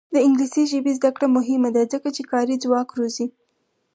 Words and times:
د 0.13 0.15
انګلیسي 0.27 0.63
ژبې 0.71 0.91
زده 0.99 1.09
کړه 1.15 1.27
مهمه 1.37 1.69
ده 1.75 1.81
ځکه 1.93 2.07
چې 2.15 2.23
کاري 2.31 2.55
ځواک 2.63 2.89
روزي. 2.97 3.27